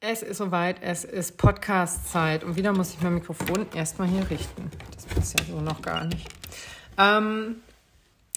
[0.00, 4.70] Es ist soweit, es ist Podcast-Zeit und wieder muss ich mein Mikrofon erstmal hier richten.
[4.94, 6.24] Das passt ja so noch gar nicht.
[6.96, 7.56] Ähm,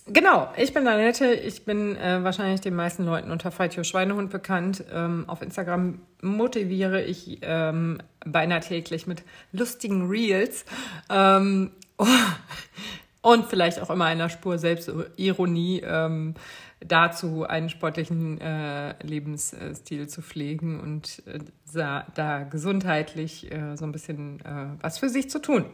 [0.07, 1.31] genau, ich bin Annette.
[1.31, 4.83] Ich bin äh, wahrscheinlich den meisten Leuten unter Feitio Schweinehund bekannt.
[4.91, 9.21] Ähm, auf Instagram motiviere ich ähm, beinahe täglich mit
[9.51, 10.65] lustigen Reels.
[11.11, 11.73] Ähm,
[13.21, 15.83] und vielleicht auch immer einer Spur Selbstironie.
[15.85, 16.33] Ähm,
[16.85, 21.39] dazu einen sportlichen äh, Lebensstil zu pflegen und äh,
[21.73, 25.65] da, gesundheitlich äh, so ein bisschen äh, was für sich zu tun.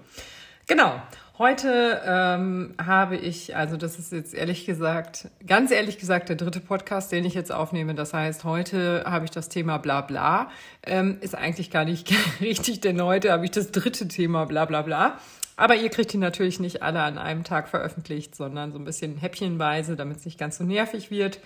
[0.68, 1.02] Genau.
[1.38, 6.60] Heute ähm, habe ich, also das ist jetzt ehrlich gesagt, ganz ehrlich gesagt, der dritte
[6.60, 7.96] Podcast, den ich jetzt aufnehme.
[7.96, 10.50] Das heißt, heute habe ich das Thema bla bla.
[10.84, 14.82] Ähm, ist eigentlich gar nicht richtig, denn heute habe ich das dritte Thema bla bla
[14.82, 15.20] bla.
[15.58, 19.18] Aber ihr kriegt die natürlich nicht alle an einem Tag veröffentlicht, sondern so ein bisschen
[19.18, 21.40] häppchenweise, damit es nicht ganz so nervig wird.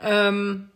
[0.00, 0.68] Ähm,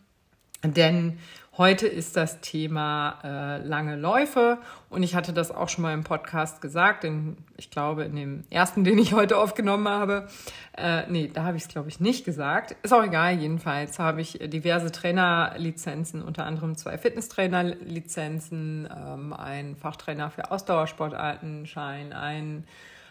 [0.65, 1.19] denn
[1.59, 4.59] heute ist das Thema äh, lange Läufe
[4.91, 8.45] und ich hatte das auch schon mal im Podcast gesagt, in, ich glaube in dem
[8.49, 10.29] ersten, den ich heute aufgenommen habe.
[10.77, 12.77] Äh, nee, da habe ich es glaube ich nicht gesagt.
[12.83, 20.31] Ist auch egal, jedenfalls habe ich diverse Trainerlizenzen, unter anderem zwei Fitnesstrainerlizenzen, ähm, ein Fachtrainer
[20.31, 22.65] für Ausdauersportarten, Schein, ein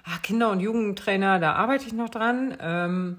[0.05, 2.57] ah, Kinder- und Jugendtrainer, da arbeite ich noch dran.
[2.61, 3.17] Ähm,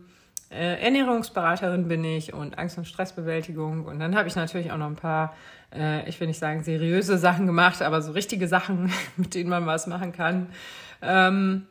[0.50, 3.84] äh, Ernährungsberaterin bin ich und Angst- und Stressbewältigung.
[3.84, 5.34] Und dann habe ich natürlich auch noch ein paar,
[5.74, 9.66] äh, ich will nicht sagen seriöse Sachen gemacht, aber so richtige Sachen, mit denen man
[9.66, 10.48] was machen kann.
[11.02, 11.66] Ähm,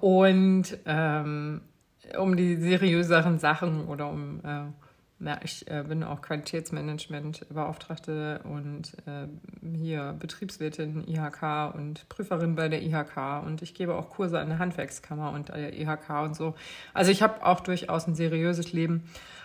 [0.00, 1.60] und ähm,
[2.18, 4.83] um die seriöseren Sachen oder um äh,
[5.20, 9.28] ja, ich äh, bin auch Qualitätsmanagement-Beauftragte und äh,
[9.76, 14.58] hier Betriebswirtin IHK und Prüferin bei der IHK und ich gebe auch Kurse an der
[14.58, 16.54] Handwerkskammer und der IHK und so.
[16.92, 19.04] Also ich habe auch durchaus ein seriöses Leben.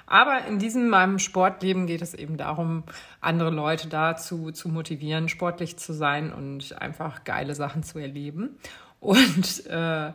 [0.09, 2.83] Aber in diesem meinem Sportleben geht es eben darum,
[3.21, 8.57] andere Leute dazu zu motivieren, sportlich zu sein und einfach geile Sachen zu erleben.
[8.99, 10.11] Und äh,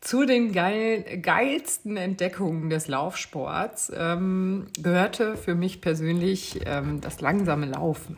[0.00, 7.66] zu den geil, geilsten Entdeckungen des Laufsports ähm, gehörte für mich persönlich ähm, das langsame
[7.66, 8.16] Laufen.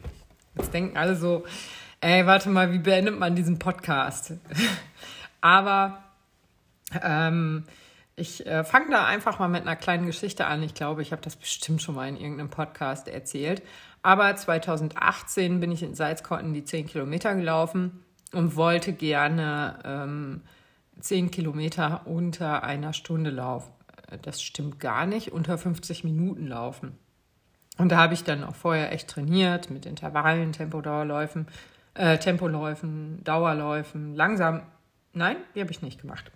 [0.57, 1.45] Jetzt denken alle so,
[2.01, 4.35] ey, warte mal, wie beendet man diesen Podcast?
[5.41, 6.05] Aber
[7.03, 7.65] ähm,
[8.15, 10.63] ich äh, fange da einfach mal mit einer kleinen Geschichte an.
[10.63, 13.63] Ich glaube, ich habe das bestimmt schon mal in irgendeinem Podcast erzählt.
[14.03, 20.43] Aber 2018 bin ich in Salzkotten die 10 Kilometer gelaufen und wollte gerne
[20.95, 23.73] ähm, zehn Kilometer unter einer Stunde laufen.
[24.23, 26.99] Das stimmt gar nicht, unter 50 Minuten laufen.
[27.79, 31.47] Und da habe ich dann auch vorher echt trainiert mit Intervallen, Tempodauerläufen,
[31.95, 34.63] äh, Tempoläufen, Dauerläufen, langsam.
[35.15, 36.31] Nein, die habe ich nicht gemacht.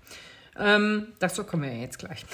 [0.59, 2.25] Ähm, dazu kommen wir ja jetzt gleich.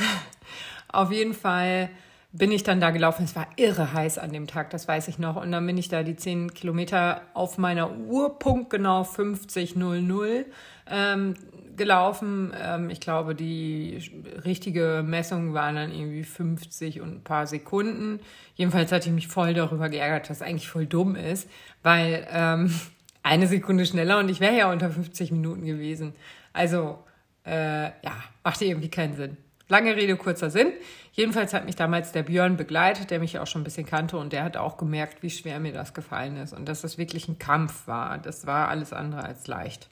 [0.88, 1.90] Auf jeden Fall
[2.32, 3.24] bin ich dann da gelaufen.
[3.24, 5.36] Es war irre heiß an dem Tag, das weiß ich noch.
[5.36, 10.46] Und dann bin ich da die 10 Kilometer auf meiner Uhr, punktgenau 50.00,
[10.90, 11.34] ähm,
[11.76, 12.52] gelaufen.
[12.58, 13.98] Ähm, ich glaube, die
[14.44, 18.20] richtige Messung waren dann irgendwie 50 und ein paar Sekunden.
[18.54, 21.48] Jedenfalls hatte ich mich voll darüber geärgert, dass eigentlich voll dumm ist,
[21.82, 22.72] weil ähm,
[23.22, 26.14] eine Sekunde schneller und ich wäre ja unter 50 Minuten gewesen.
[26.54, 26.98] Also,
[27.44, 29.36] äh, ja, machte irgendwie keinen Sinn.
[29.72, 30.70] Lange Rede, kurzer Sinn.
[31.12, 34.34] Jedenfalls hat mich damals der Björn begleitet, der mich auch schon ein bisschen kannte und
[34.34, 37.38] der hat auch gemerkt, wie schwer mir das gefallen ist und dass das wirklich ein
[37.38, 38.18] Kampf war.
[38.18, 39.88] Das war alles andere als leicht.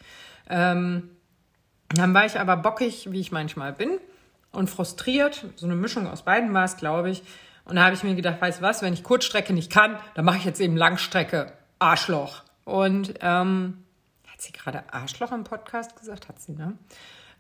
[0.50, 1.08] Ähm,
[1.88, 3.98] dann war ich aber bockig, wie ich manchmal bin,
[4.52, 5.46] und frustriert.
[5.56, 7.22] So eine Mischung aus beiden war es, glaube ich.
[7.64, 10.26] Und da habe ich mir gedacht, weißt du was, wenn ich Kurzstrecke nicht kann, dann
[10.26, 11.54] mache ich jetzt eben Langstrecke.
[11.78, 12.42] Arschloch.
[12.66, 13.82] Und ähm,
[14.30, 16.28] hat sie gerade Arschloch im Podcast gesagt?
[16.28, 16.76] Hat sie, ne?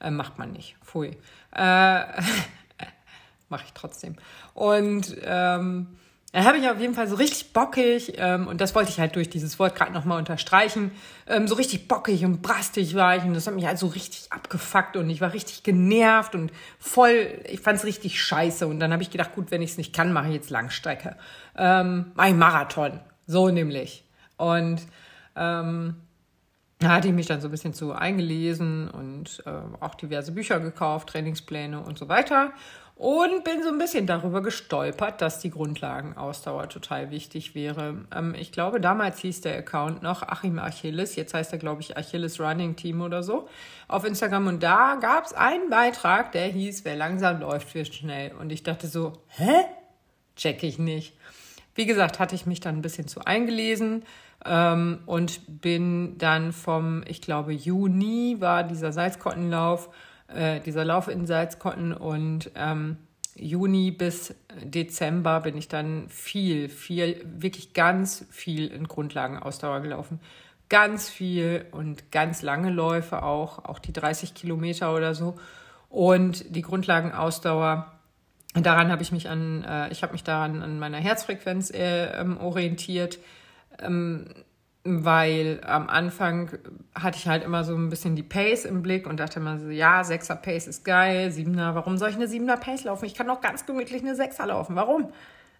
[0.00, 0.76] Äh, macht man nicht.
[0.84, 1.16] Pfui.
[1.52, 2.04] Äh,
[3.48, 4.16] mache ich trotzdem.
[4.54, 5.88] Und ähm,
[6.32, 9.16] dann habe ich auf jeden Fall so richtig bockig, ähm, und das wollte ich halt
[9.16, 10.92] durch dieses Wort gerade nochmal unterstreichen,
[11.26, 14.32] ähm, so richtig bockig und brastig war ich und das hat mich halt so richtig
[14.32, 18.92] abgefuckt und ich war richtig genervt und voll, ich fand es richtig scheiße und dann
[18.92, 21.16] habe ich gedacht, gut, wenn ich es nicht kann, mache ich jetzt Langstrecke.
[21.56, 24.04] Ähm, ich Marathon, so nämlich.
[24.36, 24.82] Und
[25.34, 25.96] ähm,
[26.80, 29.50] da hatte ich mich dann so ein bisschen zu eingelesen und äh,
[29.80, 32.52] auch diverse Bücher gekauft, Trainingspläne und so weiter
[33.00, 38.04] und bin so ein bisschen darüber gestolpert, dass die Grundlagenausdauer total wichtig wäre.
[38.14, 41.96] Ähm, ich glaube, damals hieß der Account noch Achim Achilles, jetzt heißt er, glaube ich,
[41.96, 43.48] Achilles Running Team oder so,
[43.88, 44.48] auf Instagram.
[44.48, 48.32] Und da gab es einen Beitrag, der hieß, wer langsam läuft, wird schnell.
[48.32, 49.64] Und ich dachte so, hä?
[50.36, 51.14] Check ich nicht.
[51.74, 54.04] Wie gesagt, hatte ich mich dann ein bisschen zu eingelesen
[54.44, 59.88] ähm, und bin dann vom, ich glaube, Juni war dieser Salzkottenlauf,
[60.28, 62.96] äh, dieser Lauf in Salzkotten und ähm,
[63.36, 70.20] Juni bis Dezember bin ich dann viel, viel, wirklich ganz viel in Grundlagenausdauer gelaufen.
[70.68, 75.36] Ganz viel und ganz lange Läufe auch, auch die 30 Kilometer oder so.
[75.88, 77.92] Und die Grundlagenausdauer,
[78.54, 82.38] daran habe ich mich an, äh, ich habe mich daran an meiner Herzfrequenz äh, ähm,
[82.38, 83.18] orientiert.
[83.80, 84.26] Ähm,
[84.82, 86.50] weil am Anfang
[86.94, 89.68] hatte ich halt immer so ein bisschen die Pace im Blick und dachte immer so,
[89.68, 93.04] ja, Sechser Pace ist geil, Siebener, warum soll ich eine Siebener Pace laufen?
[93.04, 94.76] Ich kann doch ganz gemütlich eine Sechser laufen.
[94.76, 95.12] Warum?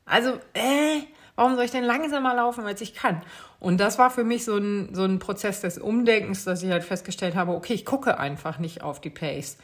[0.07, 1.03] Also, äh,
[1.37, 3.23] warum soll ich denn langsamer laufen, als ich kann?
[3.59, 6.85] Und das war für mich so ein, so ein Prozess des Umdenkens, dass ich halt
[6.85, 9.59] festgestellt habe, okay, ich gucke einfach nicht auf die Pace,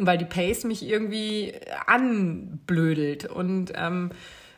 [0.00, 1.54] weil die Pace mich irgendwie
[1.86, 4.10] anblödelt und ähm,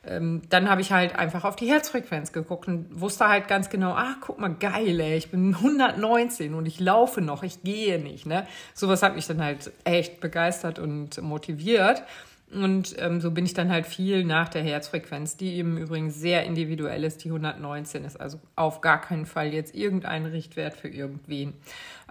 [0.06, 3.94] ähm, dann habe ich halt einfach auf die Herzfrequenz geguckt und wusste halt ganz genau,
[3.96, 8.26] ach, guck mal, geil, ey, ich bin 119 und ich laufe noch, ich gehe nicht.
[8.26, 8.46] Ne?
[8.74, 12.02] Sowas hat mich dann halt echt begeistert und motiviert.
[12.50, 16.44] Und ähm, so bin ich dann halt viel nach der Herzfrequenz, die im Übrigen sehr
[16.44, 18.18] individuell ist, die 119 ist.
[18.18, 21.52] Also auf gar keinen Fall jetzt irgendein Richtwert für irgendwen.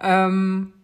[0.00, 0.74] Ähm,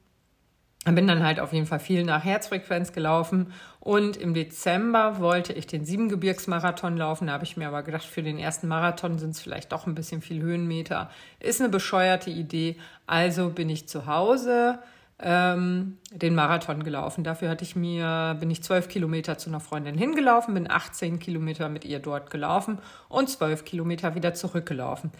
[0.93, 5.67] bin dann halt auf jeden Fall viel nach Herzfrequenz gelaufen und im Dezember wollte ich
[5.67, 7.29] den Siebengebirgsmarathon laufen.
[7.29, 9.95] Da habe ich mir aber gedacht, für den ersten Marathon sind es vielleicht doch ein
[9.95, 11.11] bisschen viel Höhenmeter.
[11.41, 12.77] Ist eine bescheuerte Idee.
[13.07, 14.79] Also bin ich zu Hause
[15.19, 17.25] ähm, den Marathon gelaufen.
[17.25, 21.69] Dafür hatte ich mir, bin ich zwölf Kilometer zu einer Freundin hingelaufen, bin 18 Kilometer
[21.69, 22.79] mit ihr dort gelaufen
[23.09, 25.13] und zwölf Kilometer wieder zurückgelaufen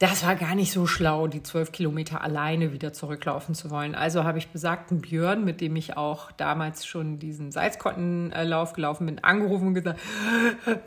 [0.00, 3.94] das war gar nicht so schlau, die zwölf Kilometer alleine wieder zurücklaufen zu wollen.
[3.94, 9.22] Also habe ich besagten Björn, mit dem ich auch damals schon diesen Salzkottenlauf gelaufen bin,
[9.22, 10.00] angerufen und gesagt,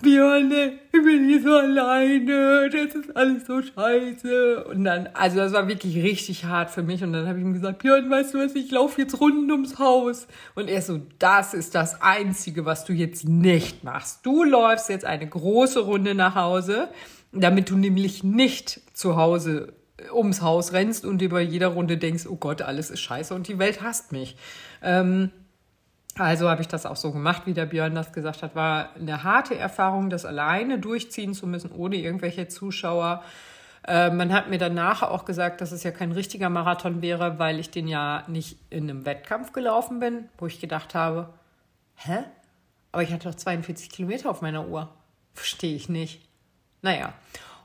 [0.02, 4.64] Björn, ich bin hier so alleine, das ist alles so scheiße.
[4.64, 7.04] Und dann, also das war wirklich richtig hart für mich.
[7.04, 9.78] Und dann habe ich ihm gesagt, Björn, weißt du was, ich laufe jetzt rund ums
[9.78, 10.26] Haus.
[10.56, 14.26] Und er so, das ist das Einzige, was du jetzt nicht machst.
[14.26, 16.90] Du läufst jetzt eine große Runde nach Hause
[17.34, 19.74] damit du nämlich nicht zu Hause
[20.14, 23.60] ums Haus rennst und über jeder Runde denkst, oh Gott, alles ist scheiße und die
[23.60, 24.36] Welt hasst mich.
[24.82, 25.32] Ähm,
[26.18, 28.56] also habe ich das auch so gemacht, wie der Björn das gesagt hat.
[28.56, 33.24] War eine harte Erfahrung, das alleine durchziehen zu müssen, ohne irgendwelche Zuschauer.
[33.88, 37.60] Äh, man hat mir danach auch gesagt, dass es ja kein richtiger Marathon wäre, weil
[37.60, 41.34] ich den ja nicht in einem Wettkampf gelaufen bin, wo ich gedacht habe,
[41.96, 42.20] hä?
[42.92, 44.90] Aber ich hatte doch 42 Kilometer auf meiner Uhr.
[45.34, 46.22] Verstehe ich nicht.
[46.84, 47.14] Naja.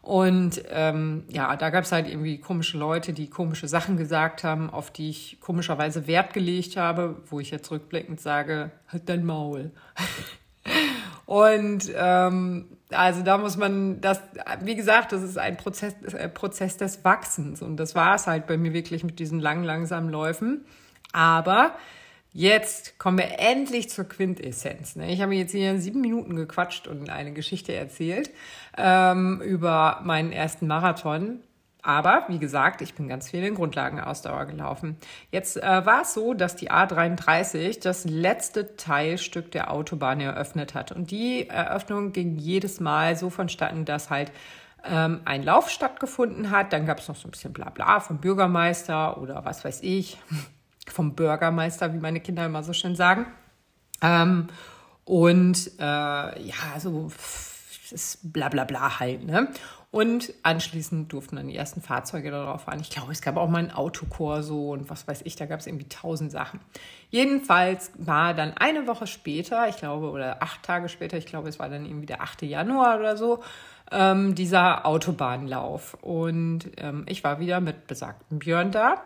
[0.01, 4.71] Und ähm, ja, da gab es halt irgendwie komische Leute, die komische Sachen gesagt haben,
[4.71, 9.71] auf die ich komischerweise Wert gelegt habe, wo ich jetzt rückblickend sage, halt dein Maul.
[11.27, 14.23] Und ähm, also da muss man das,
[14.63, 17.61] wie gesagt, das ist ein Prozess, ein Prozess des Wachsens.
[17.61, 20.65] Und das war es halt bei mir wirklich mit diesen langen, langsamen Läufen.
[21.13, 21.73] Aber
[22.39, 24.95] Jetzt kommen wir endlich zur Quintessenz.
[24.95, 25.11] Ne?
[25.11, 28.31] Ich habe jetzt hier sieben Minuten gequatscht und eine Geschichte erzählt
[28.77, 31.41] ähm, über meinen ersten Marathon.
[31.83, 34.99] Aber wie gesagt, ich bin ganz viel in Grundlagenausdauer gelaufen.
[35.33, 40.93] Jetzt äh, war es so, dass die A33 das letzte Teilstück der Autobahn eröffnet hat.
[40.93, 44.31] Und die Eröffnung ging jedes Mal so vonstatten, dass halt
[44.85, 46.73] ähm, ein Lauf stattgefunden hat.
[46.73, 50.19] Dann gab es noch so ein bisschen Blabla vom Bürgermeister oder was weiß ich
[50.93, 53.27] vom Bürgermeister, wie meine Kinder immer so schön sagen.
[54.03, 54.49] Ähm,
[55.05, 57.11] und äh, ja, so
[57.91, 59.49] ist bla bla bla halt, ne?
[59.91, 62.81] Und anschließend durften dann die ersten Fahrzeuge darauf fahren.
[62.81, 65.67] Ich glaube, es gab auch mal ein Autokorso und was weiß ich, da gab es
[65.67, 66.61] irgendwie tausend Sachen.
[67.09, 71.59] Jedenfalls war dann eine Woche später, ich glaube, oder acht Tage später, ich glaube, es
[71.59, 72.43] war dann irgendwie der 8.
[72.43, 73.43] Januar oder so,
[73.91, 75.95] ähm, dieser Autobahnlauf.
[76.03, 79.03] Und ähm, ich war wieder mit besagtem Björn da.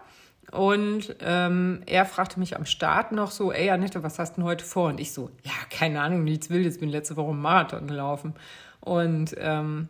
[0.51, 4.45] Und ähm, er fragte mich am Start noch so, ey Annette, was hast du denn
[4.45, 4.89] heute vor?
[4.89, 8.35] Und ich so, ja, keine Ahnung, nichts Wildes, bin letzte Woche Marathon gelaufen.
[8.81, 9.89] Und ähm,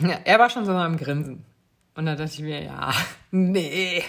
[0.00, 1.44] ja, er war schon so am Grinsen.
[1.94, 2.92] Und dann dachte ich mir, ja,
[3.30, 4.02] nee.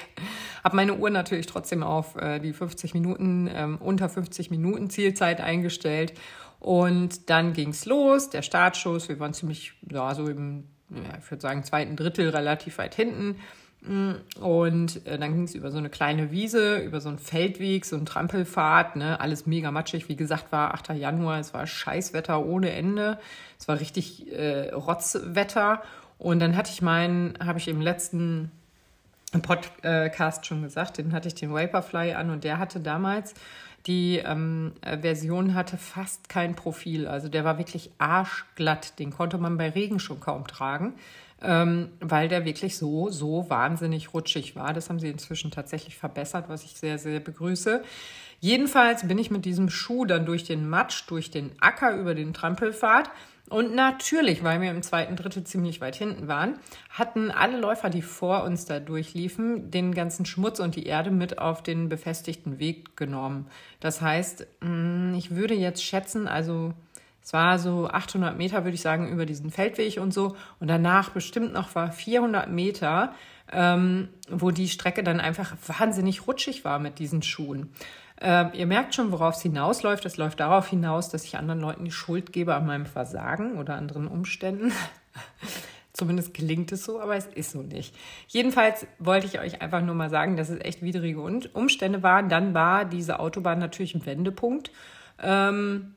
[0.63, 5.39] Hab meine Uhr natürlich trotzdem auf äh, die 50 Minuten, ähm, unter 50 Minuten Zielzeit
[5.39, 6.13] eingestellt.
[6.59, 9.07] Und dann ging's los, der Startschuss.
[9.07, 13.37] Wir waren ziemlich, ja, so im, ja, ich würde sagen, zweiten Drittel relativ weit hinten.
[13.81, 17.95] Und äh, dann ging es über so eine kleine Wiese, über so einen Feldweg, so
[17.95, 19.19] einen Trampelpfad, ne?
[19.19, 20.09] alles mega matschig.
[20.09, 20.89] Wie gesagt, war 8.
[20.89, 23.19] Januar, es war Scheißwetter ohne Ende.
[23.57, 25.81] Es war richtig äh, Rotzwetter.
[26.17, 28.51] Und dann hatte ich meinen, habe ich im letzten
[29.41, 33.35] Podcast schon gesagt, den hatte ich den Vaporfly an und der hatte damals
[33.87, 37.07] die ähm, Version hatte fast kein Profil.
[37.07, 38.99] Also der war wirklich arschglatt.
[38.99, 40.95] Den konnte man bei Regen schon kaum tragen
[41.41, 44.73] ähm, weil der wirklich so, so wahnsinnig rutschig war.
[44.73, 47.83] Das haben sie inzwischen tatsächlich verbessert, was ich sehr, sehr begrüße.
[48.41, 52.33] Jedenfalls bin ich mit diesem Schuh dann durch den Matsch, durch den Acker über den
[52.33, 53.09] Trampelpfad
[53.49, 58.01] und natürlich, weil wir im zweiten Drittel ziemlich weit hinten waren, hatten alle Läufer, die
[58.01, 62.95] vor uns da durchliefen, den ganzen Schmutz und die Erde mit auf den befestigten Weg
[62.95, 63.47] genommen.
[63.79, 66.73] Das heißt, mm, ich würde jetzt schätzen, also
[67.21, 70.35] es war so 800 Meter, würde ich sagen, über diesen Feldweg und so.
[70.59, 73.13] Und danach bestimmt noch war 400 Meter,
[73.51, 77.71] ähm, wo die Strecke dann einfach wahnsinnig rutschig war mit diesen Schuhen.
[78.21, 80.05] Äh, ihr merkt schon, worauf es hinausläuft.
[80.05, 83.75] Es läuft darauf hinaus, dass ich anderen Leuten die Schuld gebe an meinem Versagen oder
[83.75, 84.73] anderen Umständen.
[85.93, 87.95] Zumindest gelingt es so, aber es ist so nicht.
[88.27, 92.29] Jedenfalls wollte ich euch einfach nur mal sagen, dass es echt widrige Umstände waren.
[92.29, 94.71] Dann war diese Autobahn natürlich ein Wendepunkt.
[95.21, 95.95] Ähm,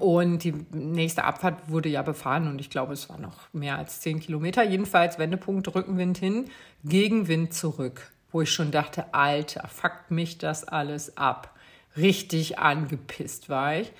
[0.00, 4.00] und die nächste Abfahrt wurde ja befahren und ich glaube, es war noch mehr als
[4.00, 4.64] zehn Kilometer.
[4.64, 6.46] Jedenfalls Wendepunkt, Rückenwind hin,
[6.84, 11.54] Gegenwind zurück wo ich schon dachte, Alter, fuckt mich das alles ab.
[11.96, 13.90] Richtig angepisst war ich.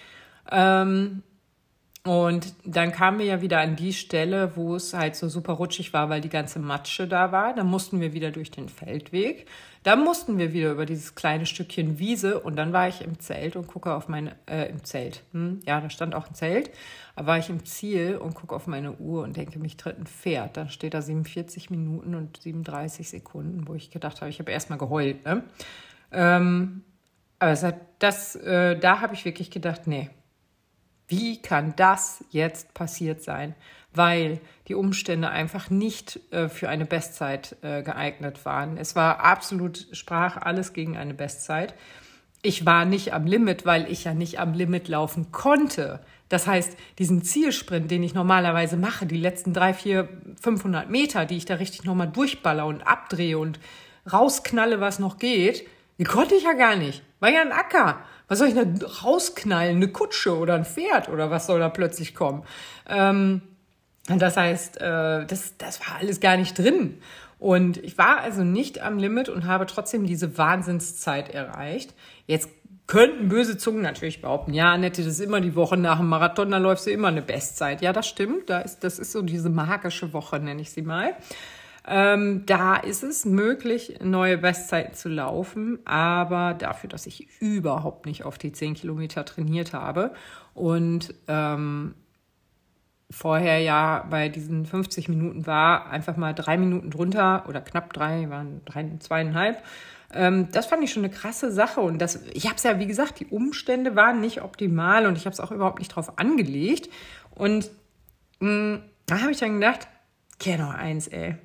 [0.50, 1.22] Ähm,
[2.06, 5.92] und dann kamen wir ja wieder an die Stelle, wo es halt so super rutschig
[5.92, 7.52] war, weil die ganze Matsche da war.
[7.52, 9.46] Dann mussten wir wieder durch den Feldweg.
[9.82, 13.56] Dann mussten wir wieder über dieses kleine Stückchen Wiese und dann war ich im Zelt
[13.56, 15.24] und gucke auf meine, äh, im Zelt.
[15.32, 15.58] Hm?
[15.66, 16.70] Ja, da stand auch ein Zelt.
[17.16, 20.06] Aber war ich im Ziel und gucke auf meine Uhr und denke, mich tritt ein
[20.06, 20.56] Pferd.
[20.56, 24.78] Dann steht da 47 Minuten und 37 Sekunden, wo ich gedacht habe, ich habe erstmal
[24.78, 25.24] geheult.
[25.24, 25.42] Ne?
[26.12, 26.84] Ähm,
[27.40, 27.66] aber das,
[27.98, 30.08] das äh, da habe ich wirklich gedacht, nee,
[31.08, 33.54] wie kann das jetzt passiert sein?
[33.96, 38.76] weil die Umstände einfach nicht äh, für eine Bestzeit äh, geeignet waren.
[38.76, 41.74] Es war absolut, sprach alles gegen eine Bestzeit.
[42.42, 46.00] Ich war nicht am Limit, weil ich ja nicht am Limit laufen konnte.
[46.28, 50.08] Das heißt, diesen Zielsprint, den ich normalerweise mache, die letzten drei, vier,
[50.40, 53.58] 500 Meter, die ich da richtig nochmal durchballer und abdrehe und
[54.12, 55.66] rausknalle, was noch geht,
[55.98, 57.02] die konnte ich ja gar nicht.
[57.20, 58.00] War ja ein Acker.
[58.28, 58.64] Was soll ich da
[59.02, 59.76] rausknallen?
[59.76, 62.42] Eine Kutsche oder ein Pferd oder was soll da plötzlich kommen?
[62.88, 63.42] Ähm,
[64.06, 66.98] das heißt, äh, das, das war alles gar nicht drin.
[67.38, 71.94] Und ich war also nicht am Limit und habe trotzdem diese Wahnsinnszeit erreicht.
[72.26, 72.48] Jetzt
[72.86, 76.52] könnten böse Zungen natürlich behaupten, ja, Annette, das ist immer die Woche nach dem Marathon,
[76.52, 77.82] da läufst du immer eine Bestzeit.
[77.82, 78.48] Ja, das stimmt.
[78.48, 81.14] Da ist, das ist so diese magische Woche, nenne ich sie mal.
[81.88, 88.24] Ähm, da ist es möglich, neue Bestzeiten zu laufen, aber dafür, dass ich überhaupt nicht
[88.24, 90.12] auf die 10 Kilometer trainiert habe
[90.54, 91.94] und ähm,
[93.10, 98.28] vorher ja bei diesen 50 Minuten war, einfach mal drei Minuten drunter oder knapp drei,
[98.30, 99.62] waren drei, zweieinhalb.
[100.12, 101.80] Ähm, das fand ich schon eine krasse Sache.
[101.80, 105.26] Und das, ich habe es ja, wie gesagt, die Umstände waren nicht optimal und ich
[105.26, 106.90] habe es auch überhaupt nicht drauf angelegt.
[107.34, 107.70] Und
[108.40, 109.86] mh, mm, da habe ich dann gedacht,
[110.58, 111.36] noch eins, ey.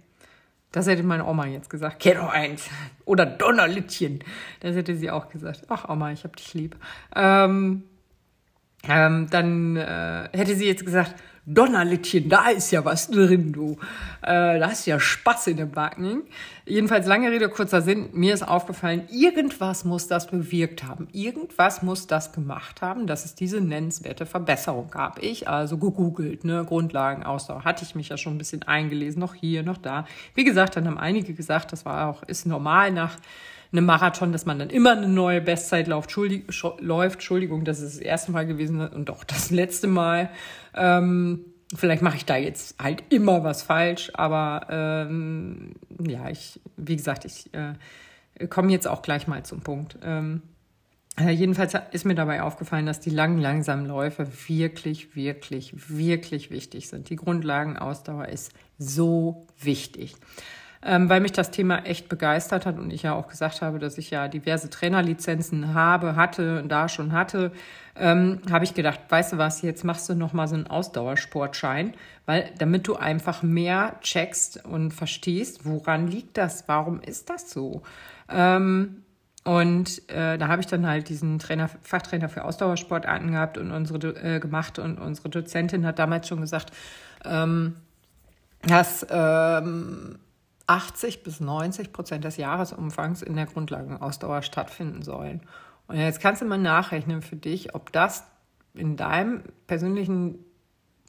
[0.71, 1.99] Das hätte meine Oma jetzt gesagt.
[1.99, 2.69] Kenn noch eins.
[3.05, 4.23] Oder Donnerlittchen.
[4.61, 5.65] Das hätte sie auch gesagt.
[5.67, 6.77] Ach, Oma, ich hab dich lieb.
[7.15, 7.83] Ähm,
[8.87, 13.77] ähm, dann äh, hätte sie jetzt gesagt, Donnerlittchen, da ist ja was drin, du.
[14.21, 16.23] Äh, da hast du ja Spaß in dem Backen.
[16.65, 18.09] Jedenfalls lange Rede, kurzer Sinn.
[18.13, 21.07] Mir ist aufgefallen, irgendwas muss das bewirkt haben.
[21.11, 25.21] Irgendwas muss das gemacht haben, dass es diese nennenswerte Verbesserung gab.
[25.23, 27.63] Ich also gegoogelt, ne, Grundlagenausdauer.
[27.63, 30.05] Hatte ich mich ja schon ein bisschen eingelesen, noch hier, noch da.
[30.35, 33.17] Wie gesagt, dann haben einige gesagt, das war auch, ist normal nach
[33.71, 36.15] einem Marathon, dass man dann immer eine neue Bestzeit läuft.
[36.79, 37.15] läuft.
[37.15, 40.29] Entschuldigung, das ist das erste Mal gewesen und auch das letzte Mal.
[40.75, 45.73] Ähm, vielleicht mache ich da jetzt halt immer was falsch, aber ähm,
[46.05, 49.97] ja, ich, wie gesagt, ich äh, komme jetzt auch gleich mal zum Punkt.
[50.03, 50.41] Ähm,
[51.19, 56.87] äh, jedenfalls ist mir dabei aufgefallen, dass die langen, langsamen Läufe wirklich, wirklich, wirklich wichtig
[56.87, 57.09] sind.
[57.09, 60.15] Die Grundlagenausdauer ist so wichtig
[60.83, 63.97] ähm, weil mich das Thema echt begeistert hat und ich ja auch gesagt habe, dass
[63.97, 67.51] ich ja diverse Trainerlizenzen habe, hatte, da schon hatte,
[67.95, 71.93] ähm, habe ich gedacht, weißt du was, jetzt machst du noch mal so einen Ausdauersportschein,
[72.25, 77.83] weil damit du einfach mehr checkst und verstehst, woran liegt das, warum ist das so?
[78.29, 79.03] Ähm,
[79.43, 84.09] und äh, da habe ich dann halt diesen Trainer, Fachtrainer für Ausdauersportarten gehabt und unsere
[84.15, 86.71] äh, gemacht und unsere Dozentin hat damals schon gesagt,
[87.25, 87.75] ähm,
[88.61, 90.19] dass ähm,
[90.71, 95.41] 80 bis 90 Prozent des Jahresumfangs in der Grundlagenausdauer stattfinden sollen.
[95.87, 98.23] Und jetzt kannst du mal nachrechnen für dich, ob das
[98.73, 100.45] in deinem persönlichen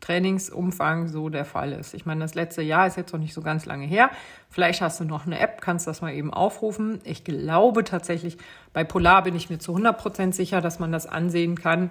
[0.01, 1.95] Trainingsumfang so der Fall ist.
[1.95, 4.11] Ich meine, das letzte Jahr ist jetzt noch nicht so ganz lange her.
[4.51, 6.99] Vielleicht hast du noch eine App, kannst das mal eben aufrufen.
[7.05, 8.39] Ich glaube tatsächlich,
[8.73, 11.91] bei Polar bin ich mir zu 100 Prozent sicher, dass man das ansehen kann.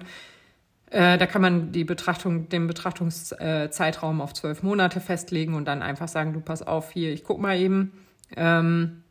[0.92, 6.06] Äh, da kann man die Betrachtung, den Betrachtungszeitraum auf zwölf Monate festlegen und dann einfach
[6.06, 7.92] sagen, du pass auf hier, ich guck mal eben.
[8.36, 9.02] Ähm,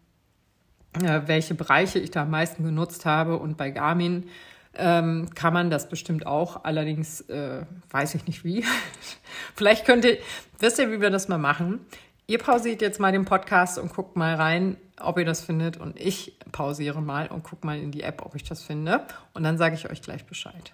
[1.02, 3.38] äh, welche Bereiche ich da am meisten genutzt habe.
[3.38, 4.30] Und bei Garmin
[4.76, 6.66] ähm, kann man das bestimmt auch.
[6.66, 8.64] Allerdings äh, weiß ich nicht wie.
[9.56, 10.20] Vielleicht könnt ihr,
[10.60, 11.80] wisst ihr, wie wir das mal machen?
[12.28, 15.78] Ihr pausiert jetzt mal den Podcast und guckt mal rein, ob ihr das findet.
[15.78, 19.02] Und ich pausiere mal und gucke mal in die App, ob ich das finde.
[19.34, 20.74] Und dann sage ich euch gleich Bescheid.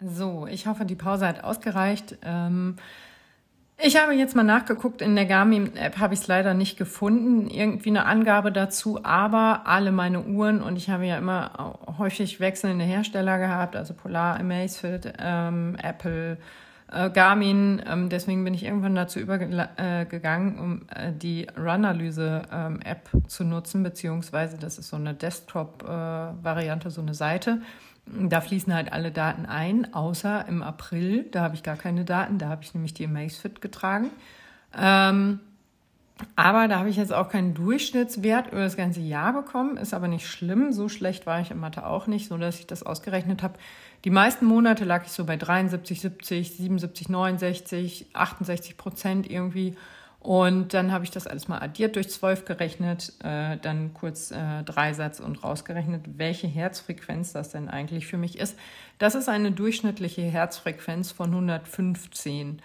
[0.00, 2.18] So, ich hoffe, die Pause hat ausgereicht.
[2.22, 2.76] Ähm,
[3.78, 7.90] ich habe jetzt mal nachgeguckt, in der Garmin-App habe ich es leider nicht gefunden, irgendwie
[7.90, 13.38] eine Angabe dazu, aber alle meine Uhren und ich habe ja immer häufig wechselnde Hersteller
[13.38, 16.38] gehabt, also Polar, Amazfit, ähm, Apple,
[16.90, 17.82] äh, Garmin.
[17.86, 24.56] Ähm, deswegen bin ich irgendwann dazu übergegangen, um äh, die Runanalyse-App ähm, zu nutzen, beziehungsweise
[24.56, 27.60] das ist so eine Desktop-Variante, äh, so eine Seite.
[28.06, 31.24] Da fließen halt alle Daten ein, außer im April.
[31.32, 32.38] Da habe ich gar keine Daten.
[32.38, 34.10] Da habe ich nämlich die Amazfit getragen.
[34.76, 35.40] Ähm,
[36.34, 39.76] aber da habe ich jetzt auch keinen Durchschnittswert über das ganze Jahr bekommen.
[39.76, 40.72] Ist aber nicht schlimm.
[40.72, 43.58] So schlecht war ich in Mathe auch nicht, so dass ich das ausgerechnet habe.
[44.04, 49.76] Die meisten Monate lag ich so bei 73, 70, 77, 69, 68 Prozent irgendwie.
[50.26, 54.64] Und dann habe ich das alles mal addiert durch zwölf gerechnet, äh, dann kurz äh,
[54.64, 58.58] Dreisatz und rausgerechnet, welche Herzfrequenz das denn eigentlich für mich ist.
[58.98, 62.60] Das ist eine durchschnittliche Herzfrequenz von 115,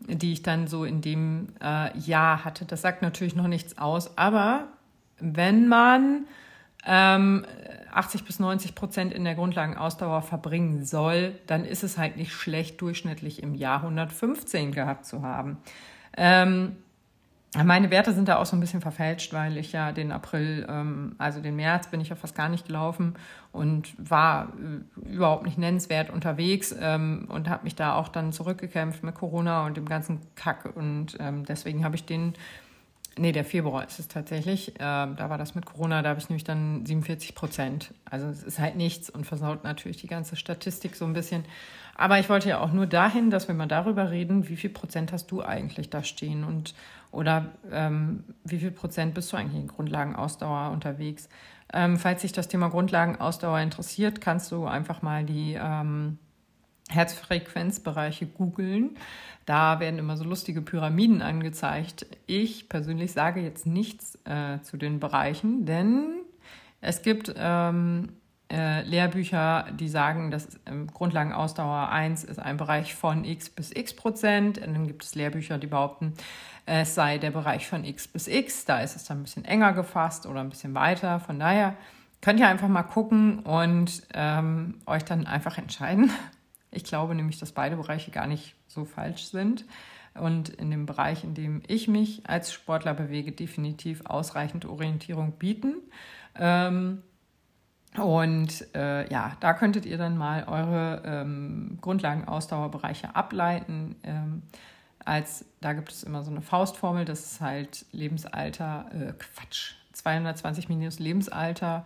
[0.00, 2.66] die ich dann so in dem äh, Jahr hatte.
[2.66, 4.68] Das sagt natürlich noch nichts aus, aber
[5.18, 6.26] wenn man
[6.84, 7.46] ähm,
[7.94, 12.82] 80 bis 90 Prozent in der Grundlagenausdauer verbringen soll, dann ist es halt nicht schlecht,
[12.82, 15.56] durchschnittlich im Jahr 115 gehabt zu haben.
[16.18, 16.76] Ähm,
[17.64, 21.14] meine Werte sind da auch so ein bisschen verfälscht, weil ich ja den April, ähm,
[21.18, 23.14] also den März, bin ich ja fast gar nicht gelaufen
[23.52, 29.02] und war äh, überhaupt nicht nennenswert unterwegs ähm, und habe mich da auch dann zurückgekämpft
[29.02, 30.76] mit Corona und dem ganzen Kack.
[30.76, 32.34] Und ähm, deswegen habe ich den,
[33.16, 36.44] nee, der Februar ist es tatsächlich, da war das mit Corona, da habe ich nämlich
[36.44, 37.94] dann 47 Prozent.
[38.04, 41.44] Also es ist halt nichts und versaut natürlich die ganze Statistik so ein bisschen.
[41.96, 45.12] Aber ich wollte ja auch nur dahin, dass wir mal darüber reden, wie viel Prozent
[45.12, 46.74] hast du eigentlich da stehen und
[47.10, 51.30] oder ähm, wie viel Prozent bist du eigentlich in Grundlagenausdauer unterwegs?
[51.72, 56.18] Ähm, falls dich das Thema Grundlagenausdauer interessiert, kannst du einfach mal die ähm,
[56.90, 58.96] Herzfrequenzbereiche googeln.
[59.46, 62.06] Da werden immer so lustige Pyramiden angezeigt.
[62.26, 66.16] Ich persönlich sage jetzt nichts äh, zu den Bereichen, denn
[66.80, 68.10] es gibt ähm,
[68.50, 73.94] äh, Lehrbücher, die sagen, dass ähm, Grundlagenausdauer 1 ist ein Bereich von x bis x
[73.94, 74.58] Prozent.
[74.58, 76.14] Und dann gibt es Lehrbücher, die behaupten,
[76.64, 78.64] es sei der Bereich von x bis x.
[78.64, 81.18] Da ist es dann ein bisschen enger gefasst oder ein bisschen weiter.
[81.20, 81.76] Von daher
[82.20, 86.10] könnt ihr einfach mal gucken und ähm, euch dann einfach entscheiden.
[86.72, 89.64] Ich glaube nämlich, dass beide Bereiche gar nicht so falsch sind.
[90.12, 95.76] Und in dem Bereich, in dem ich mich als Sportler bewege, definitiv ausreichend Orientierung bieten.
[96.34, 97.02] Ähm,
[97.98, 103.96] und äh, ja, da könntet ihr dann mal eure ähm, Grundlagenausdauerbereiche ableiten.
[104.02, 104.42] Ähm,
[105.04, 110.68] als, da gibt es immer so eine Faustformel, das ist halt Lebensalter, äh, Quatsch, 220
[110.68, 111.84] minus Lebensalter.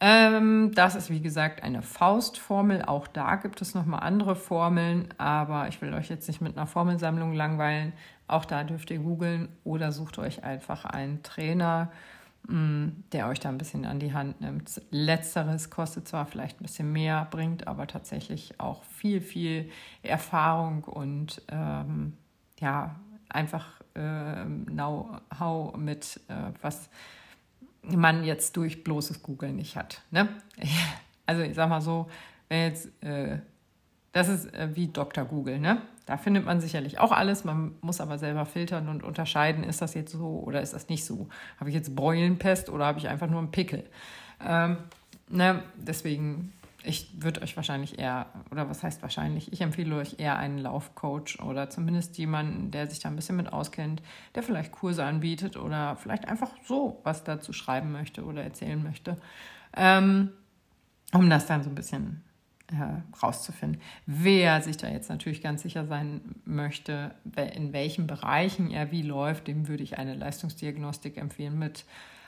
[0.00, 2.82] Ähm, das ist wie gesagt eine Faustformel.
[2.82, 6.66] Auch da gibt es nochmal andere Formeln, aber ich will euch jetzt nicht mit einer
[6.66, 7.92] Formelsammlung langweilen.
[8.28, 11.90] Auch da dürft ihr googeln oder sucht euch einfach einen Trainer
[12.48, 14.80] der euch da ein bisschen an die Hand nimmt.
[14.90, 19.70] Letzteres kostet zwar vielleicht ein bisschen mehr, bringt aber tatsächlich auch viel, viel
[20.02, 22.12] Erfahrung und ähm,
[22.60, 22.96] ja,
[23.28, 26.88] einfach äh, Know-how mit, äh, was
[27.82, 30.02] man jetzt durch bloßes Googeln nicht hat.
[30.10, 30.28] Ne?
[31.28, 32.08] Also ich sag mal so,
[32.48, 33.40] jetzt, äh,
[34.12, 35.24] das ist äh, wie Dr.
[35.24, 35.82] Google, ne?
[36.06, 37.44] Da findet man sicherlich auch alles.
[37.44, 41.04] Man muss aber selber filtern und unterscheiden, ist das jetzt so oder ist das nicht
[41.04, 41.28] so.
[41.58, 43.84] Habe ich jetzt Beulenpest oder habe ich einfach nur einen Pickel?
[44.44, 44.78] Ähm,
[45.28, 46.52] ne, deswegen,
[46.84, 51.40] ich würde euch wahrscheinlich eher, oder was heißt wahrscheinlich, ich empfehle euch eher einen Laufcoach
[51.42, 54.00] oder zumindest jemanden, der sich da ein bisschen mit auskennt,
[54.36, 59.16] der vielleicht Kurse anbietet oder vielleicht einfach so was dazu schreiben möchte oder erzählen möchte.
[59.76, 60.30] Ähm,
[61.12, 62.22] um das dann so ein bisschen
[62.68, 63.80] äh, rauszufinden.
[64.06, 67.14] Wer sich da jetzt natürlich ganz sicher sein möchte,
[67.54, 71.84] in welchen Bereichen er wie läuft, dem würde ich eine Leistungsdiagnostik empfehlen mit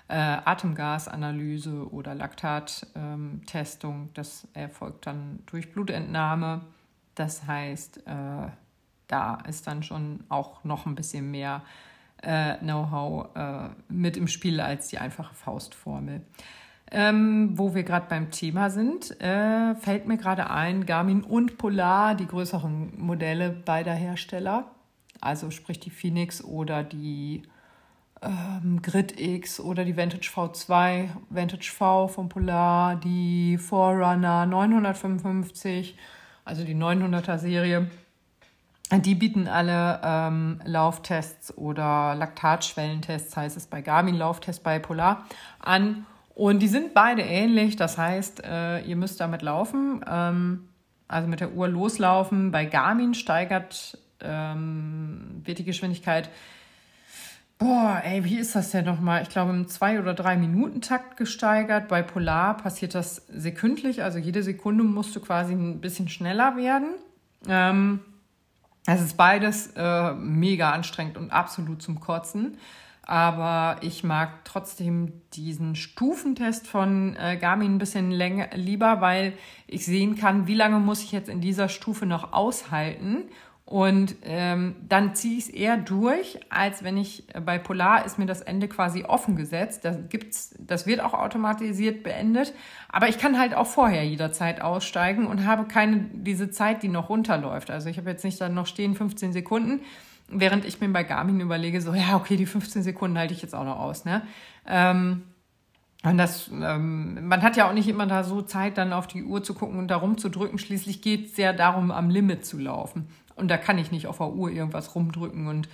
[0.08, 3.94] äh, Atemgasanalyse oder Laktattestung.
[3.94, 6.62] Ähm, das erfolgt dann durch Blutentnahme.
[7.14, 8.48] Das heißt, äh,
[9.06, 11.62] da ist dann schon auch noch ein bisschen mehr
[12.22, 16.22] äh, Know-how äh, mit im Spiel als die einfache Faustformel.
[16.90, 22.14] Ähm, wo wir gerade beim Thema sind, äh, fällt mir gerade ein, Garmin und Polar,
[22.14, 24.70] die größeren Modelle beider Hersteller,
[25.20, 27.42] also sprich die Phoenix oder die
[28.22, 35.96] ähm, Grid X oder die Vantage V2, Vantage V von Polar, die Forerunner 955,
[36.44, 37.90] also die 900er Serie.
[38.90, 45.26] Die bieten alle ähm, Lauftests oder Laktatschwellentests, heißt es bei Garmin, Lauftest bei Polar,
[45.58, 46.06] an.
[46.38, 47.76] Und die sind beide ähnlich.
[47.76, 50.68] Das heißt, äh, ihr müsst damit laufen, ähm,
[51.08, 52.50] also mit der Uhr loslaufen.
[52.52, 56.30] Bei Garmin steigert, ähm, wird die Geschwindigkeit
[57.58, 59.22] Boah, ey, wie ist das denn nochmal?
[59.22, 61.88] Ich glaube, im zwei- oder drei Minuten Takt gesteigert.
[61.88, 66.90] Bei Polar passiert das sekündlich, also jede Sekunde musst du quasi ein bisschen schneller werden.
[67.48, 67.98] Ähm,
[68.86, 72.58] es ist beides äh, mega anstrengend und absolut zum Kotzen.
[73.08, 79.32] Aber ich mag trotzdem diesen Stufentest von äh, Garmin ein bisschen länger, lieber, weil
[79.66, 83.24] ich sehen kann, wie lange muss ich jetzt in dieser Stufe noch aushalten
[83.68, 88.24] und ähm, dann ziehe ich es eher durch, als wenn ich bei Polar ist mir
[88.24, 89.84] das Ende quasi offen gesetzt.
[89.84, 92.54] Das, gibt's, das wird auch automatisiert beendet.
[92.88, 97.10] Aber ich kann halt auch vorher jederzeit aussteigen und habe keine diese Zeit, die noch
[97.10, 97.70] runterläuft.
[97.70, 99.82] Also ich habe jetzt nicht dann noch stehen 15 Sekunden,
[100.28, 103.54] während ich mir bei Garmin überlege, so ja, okay, die 15 Sekunden halte ich jetzt
[103.54, 104.04] auch noch aus.
[104.04, 104.22] Ne?
[104.66, 105.22] Ähm,
[106.04, 109.24] und das, ähm, man hat ja auch nicht immer da so Zeit, dann auf die
[109.24, 110.58] Uhr zu gucken und da rumzudrücken.
[110.58, 113.08] Schließlich geht es ja darum, am Limit zu laufen.
[113.34, 115.68] Und da kann ich nicht auf der Uhr irgendwas rumdrücken und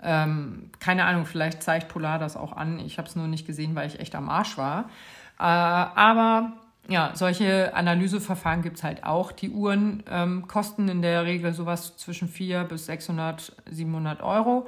[0.00, 2.78] ähm, keine Ahnung, vielleicht zeigt Polar das auch an.
[2.78, 4.84] Ich habe es nur nicht gesehen, weil ich echt am Arsch war.
[5.38, 6.52] Äh, aber
[6.88, 9.30] ja, solche Analyseverfahren gibt es halt auch.
[9.30, 14.66] Die Uhren ähm, kosten in der Regel sowas zwischen 400 bis 600, 700 Euro.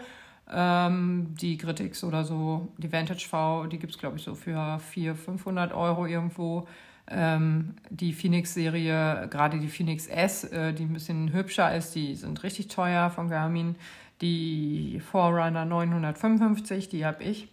[0.52, 4.78] Ähm, die Gritix oder so, die Vantage V, die gibt es, glaube ich, so für
[4.78, 6.68] 400, 500 Euro irgendwo.
[7.08, 12.42] Ähm, die Phoenix-Serie, gerade die Phoenix S, äh, die ein bisschen hübscher ist, die sind
[12.42, 13.76] richtig teuer von Garmin.
[14.20, 17.48] Die Forerunner 955, die habe ich.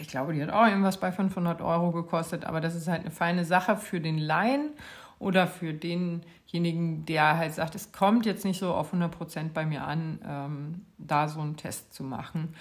[0.00, 3.10] Ich glaube, die hat auch irgendwas bei 500 Euro gekostet, aber das ist halt eine
[3.10, 4.70] feine Sache für den Laien
[5.18, 9.64] oder für denjenigen, der halt sagt, es kommt jetzt nicht so auf 100 Prozent bei
[9.66, 12.54] mir an, ähm, da so einen Test zu machen.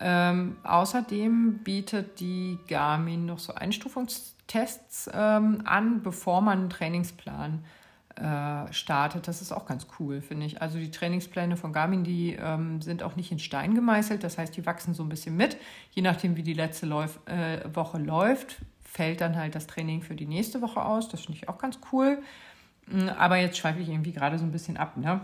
[0.00, 7.79] Ähm, außerdem bietet die Garmin noch so Einstufungstests ähm, an, bevor man einen Trainingsplan äh,
[8.72, 9.28] startet.
[9.28, 10.60] Das ist auch ganz cool, finde ich.
[10.60, 14.22] Also die Trainingspläne von Garmin, die ähm, sind auch nicht in Stein gemeißelt.
[14.22, 15.56] Das heißt, die wachsen so ein bisschen mit.
[15.92, 20.14] Je nachdem, wie die letzte Läuf äh, Woche läuft, fällt dann halt das Training für
[20.14, 21.08] die nächste Woche aus.
[21.08, 22.22] Das finde ich auch ganz cool.
[22.86, 24.96] Mm, aber jetzt schweife ich irgendwie gerade so ein bisschen ab.
[24.96, 25.20] Ne?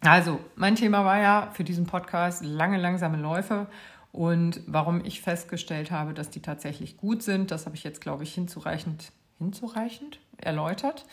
[0.00, 3.66] Also, mein Thema war ja für diesen Podcast lange, langsame Läufe.
[4.12, 8.22] Und warum ich festgestellt habe, dass die tatsächlich gut sind, das habe ich jetzt, glaube
[8.22, 11.04] ich, hinzureichend, hinzureichend erläutert.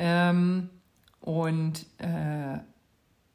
[0.00, 0.70] Ähm,
[1.20, 2.58] und äh,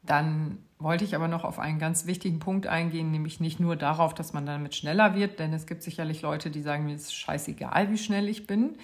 [0.02, 4.12] dann wollte ich aber noch auf einen ganz wichtigen Punkt eingehen, nämlich nicht nur darauf,
[4.14, 7.90] dass man damit schneller wird, denn es gibt sicherlich Leute, die sagen, mir ist scheißegal,
[7.90, 8.76] wie schnell ich bin.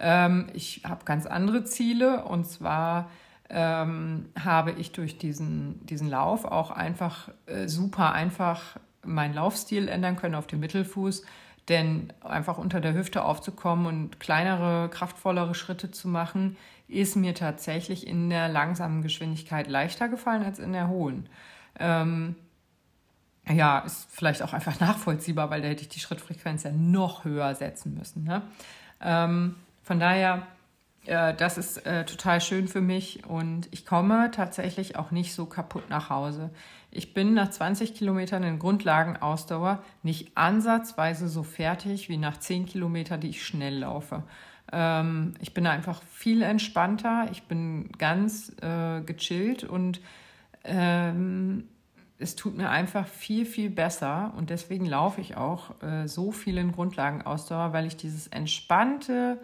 [0.00, 3.08] Ähm, ich habe ganz andere Ziele und zwar
[3.48, 10.16] ähm, habe ich durch diesen, diesen Lauf auch einfach äh, super einfach meinen Laufstil ändern
[10.16, 11.22] können auf dem Mittelfuß.
[11.68, 16.56] Denn einfach unter der Hüfte aufzukommen und kleinere, kraftvollere Schritte zu machen,
[16.92, 21.28] ist mir tatsächlich in der langsamen Geschwindigkeit leichter gefallen als in der hohen.
[21.78, 22.36] Ähm,
[23.48, 27.54] ja, ist vielleicht auch einfach nachvollziehbar, weil da hätte ich die Schrittfrequenz ja noch höher
[27.54, 28.24] setzen müssen.
[28.24, 28.42] Ne?
[29.00, 30.46] Ähm, von daher
[31.06, 35.46] äh, das ist äh, total schön für mich und ich komme tatsächlich auch nicht so
[35.46, 36.50] kaputt nach Hause.
[36.90, 43.20] Ich bin nach 20 Kilometern in Grundlagenausdauer nicht ansatzweise so fertig wie nach 10 Kilometern,
[43.20, 44.24] die ich schnell laufe.
[44.72, 50.00] Ähm, ich bin einfach viel entspannter, ich bin ganz äh, gechillt und
[50.64, 51.64] ähm,
[52.18, 56.58] es tut mir einfach viel, viel besser und deswegen laufe ich auch äh, so viel
[56.58, 59.38] in Grundlagenausdauer, weil ich dieses entspannte,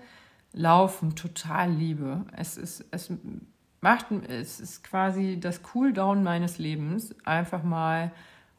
[0.57, 2.25] Laufen total liebe.
[2.35, 3.13] Es ist, es
[3.83, 7.15] macht, es ist quasi das Cooldown meines Lebens.
[7.27, 8.11] Einfach mal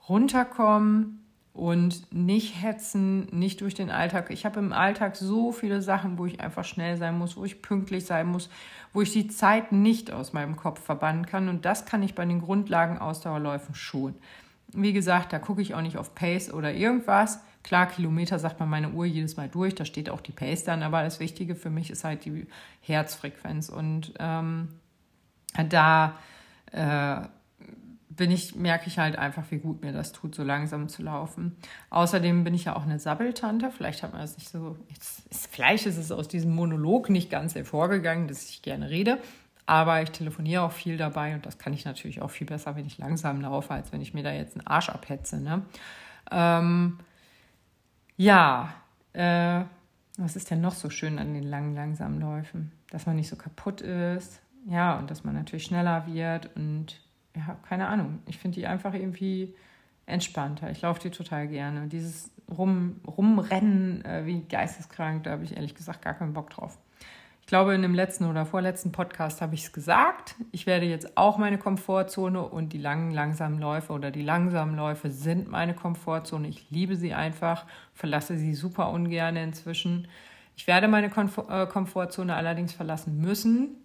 [0.08, 1.27] runterkommen
[1.58, 4.30] und nicht hetzen, nicht durch den Alltag.
[4.30, 7.64] Ich habe im Alltag so viele Sachen, wo ich einfach schnell sein muss, wo ich
[7.64, 8.50] pünktlich sein muss,
[8.94, 11.50] wo ich die Zeit nicht aus meinem Kopf verbannen kann.
[11.50, 14.14] Und das kann ich bei den Grundlagen Ausdauerläufen schon.
[14.72, 17.42] Wie gesagt, da gucke ich auch nicht auf Pace oder irgendwas.
[17.64, 20.84] Klar, Kilometer sagt man meine Uhr jedes Mal durch, da steht auch die Pace dann,
[20.84, 22.46] aber das Wichtige für mich ist halt die
[22.82, 23.70] Herzfrequenz.
[23.70, 24.68] Und ähm,
[25.70, 26.18] da
[26.72, 27.22] äh,
[28.18, 31.56] bin ich, merke ich halt einfach, wie gut mir das tut, so langsam zu laufen.
[31.90, 33.72] Außerdem bin ich ja auch eine Sabbeltante.
[33.72, 34.78] Vielleicht hat man das nicht so.
[34.92, 39.20] Ist, vielleicht ist es aus diesem Monolog nicht ganz hervorgegangen, dass ich gerne rede.
[39.66, 42.86] Aber ich telefoniere auch viel dabei und das kann ich natürlich auch viel besser, wenn
[42.86, 45.40] ich langsam laufe, als wenn ich mir da jetzt einen Arsch abhetze.
[45.42, 45.62] Ne?
[46.32, 47.00] Ähm,
[48.18, 48.74] Ja,
[49.14, 49.64] äh,
[50.18, 52.72] was ist denn noch so schön an den langen, langsamen Läufen?
[52.90, 57.00] Dass man nicht so kaputt ist, ja, und dass man natürlich schneller wird und
[57.38, 58.20] ja, keine Ahnung.
[58.26, 59.54] Ich finde die einfach irgendwie
[60.06, 60.72] entspannter.
[60.72, 61.88] Ich laufe die total gerne.
[61.88, 66.78] Dieses Rum, Rumrennen äh, wie geisteskrank, da habe ich ehrlich gesagt gar keinen Bock drauf.
[67.42, 70.36] Ich glaube, in dem letzten oder vorletzten Podcast habe ich es gesagt.
[70.52, 75.10] Ich werde jetzt auch meine Komfortzone und die langen, langsamen Läufe oder die langsamen Läufe
[75.12, 76.50] sind meine Komfortzone.
[76.50, 80.10] Ich liebe sie einfach, verlasse sie super ungern inzwischen.
[80.58, 83.78] Ich werde meine Komfort äh, Komfortzone allerdings verlassen müssen,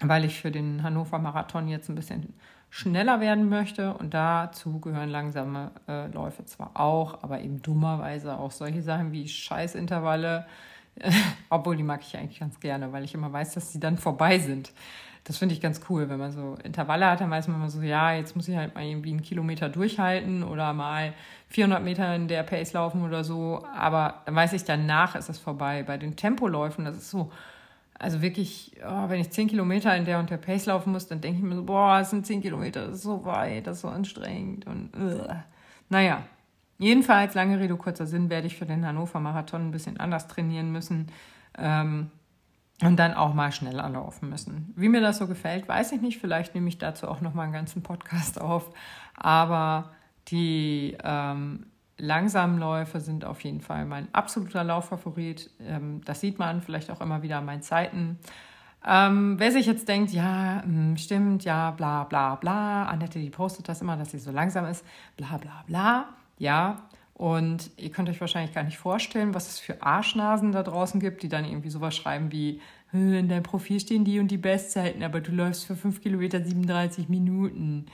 [0.00, 2.34] weil ich für den Hannover Marathon jetzt ein bisschen
[2.74, 3.94] schneller werden möchte.
[3.94, 9.28] Und dazu gehören langsame äh, Läufe zwar auch, aber eben dummerweise auch solche Sachen wie
[9.28, 10.44] Scheißintervalle,
[11.50, 14.40] obwohl die mag ich eigentlich ganz gerne, weil ich immer weiß, dass sie dann vorbei
[14.40, 14.72] sind.
[15.22, 17.80] Das finde ich ganz cool, wenn man so Intervalle hat, dann weiß man immer so,
[17.80, 21.14] ja, jetzt muss ich halt mal irgendwie einen Kilometer durchhalten oder mal
[21.50, 23.64] 400 Meter in der Pace laufen oder so.
[23.74, 25.84] Aber dann weiß ich, danach ist es vorbei.
[25.84, 27.30] Bei den Tempoläufen, das ist so,
[27.98, 31.20] also wirklich, oh, wenn ich 10 Kilometer in der und der Pace laufen muss, dann
[31.20, 33.82] denke ich mir so, boah, es sind 10 Kilometer, das ist so weit, das ist
[33.82, 35.26] so anstrengend und uh.
[35.88, 36.22] naja.
[36.78, 40.72] Jedenfalls, lange Rede, kurzer Sinn, werde ich für den Hannover Marathon ein bisschen anders trainieren
[40.72, 41.06] müssen
[41.56, 42.10] ähm,
[42.82, 44.72] und dann auch mal schneller laufen müssen.
[44.74, 46.18] Wie mir das so gefällt, weiß ich nicht.
[46.18, 48.74] Vielleicht nehme ich dazu auch noch mal einen ganzen Podcast auf.
[49.14, 49.92] Aber
[50.28, 51.66] die ähm,
[51.98, 55.50] langsamen Läufe sind auf jeden Fall mein absoluter Lauffavorit.
[55.60, 58.18] Ähm, das sieht man vielleicht auch immer wieder an meinen Zeiten.
[58.86, 63.68] Ähm, wer sich jetzt denkt, ja, hm, stimmt, ja, bla bla bla, Annette, die postet
[63.68, 64.84] das immer, dass sie so langsam ist,
[65.16, 66.82] bla bla bla ja.
[67.14, 71.22] Und ihr könnt euch wahrscheinlich gar nicht vorstellen, was es für Arschnasen da draußen gibt,
[71.22, 72.60] die dann irgendwie sowas schreiben wie,
[72.92, 77.08] in deinem Profil stehen die und die Bestzeiten, aber du läufst für 5 Kilometer 37
[77.08, 77.86] Minuten.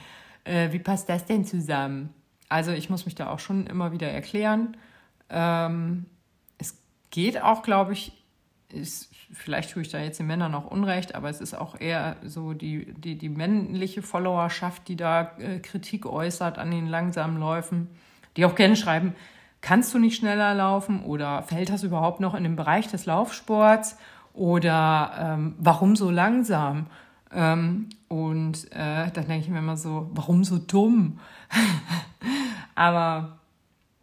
[0.44, 2.10] Äh, wie passt das denn zusammen?
[2.50, 4.76] Also ich muss mich da auch schon immer wieder erklären.
[5.30, 6.04] Ähm,
[6.58, 6.76] es
[7.10, 8.12] geht auch, glaube ich,
[8.68, 12.16] ist, vielleicht tue ich da jetzt den Männern auch Unrecht, aber es ist auch eher
[12.22, 17.88] so die, die, die männliche Followerschaft, die da äh, Kritik äußert an den langsamen Läufen
[18.36, 19.14] die auch gerne schreiben,
[19.60, 23.96] kannst du nicht schneller laufen oder fällt das überhaupt noch in den Bereich des Laufsports
[24.32, 26.86] oder ähm, warum so langsam?
[27.32, 31.18] Ähm, und äh, dann denke ich mir immer so, warum so dumm?
[32.74, 33.38] Aber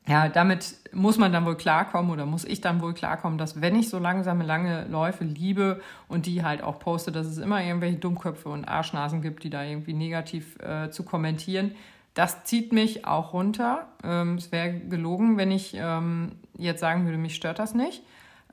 [0.08, 3.75] ja, damit muss man dann wohl klarkommen oder muss ich dann wohl klarkommen, dass wenn
[3.75, 7.97] ich so langsame, lange Läufe liebe und die halt auch poste, dass es immer irgendwelche
[7.97, 11.75] Dummköpfe und Arschnasen gibt, die da irgendwie negativ äh, zu kommentieren,
[12.13, 13.89] das zieht mich auch runter.
[14.03, 18.01] Ähm, es wäre gelogen, wenn ich ähm, jetzt sagen würde, mich stört das nicht.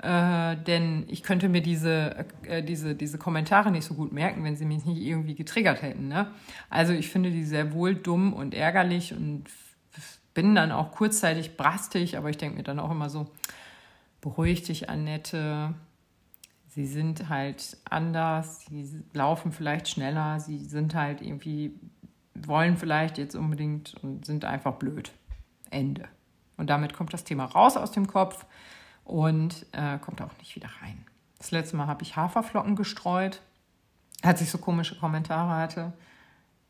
[0.03, 4.57] Äh, denn ich könnte mir diese, äh, diese, diese Kommentare nicht so gut merken, wenn
[4.57, 6.09] sie mich nicht irgendwie getriggert hätten.
[6.09, 6.27] Ne?
[6.68, 9.44] Also ich finde die sehr wohl dumm und ärgerlich und
[10.35, 13.27] bin dann auch kurzzeitig brastig, aber ich denke mir dann auch immer so,
[14.20, 15.75] beruhig dich, Annette.
[16.68, 21.79] Sie sind halt anders, sie laufen vielleicht schneller, sie sind halt irgendwie
[22.35, 25.12] wollen vielleicht jetzt unbedingt und sind einfach blöd.
[25.70, 26.09] Ende.
[26.57, 28.47] Und damit kommt das Thema raus aus dem Kopf
[29.05, 31.05] und äh, kommt auch nicht wieder rein.
[31.38, 33.40] Das letzte Mal habe ich Haferflocken gestreut,
[34.23, 35.92] als ich so komische Kommentare hatte,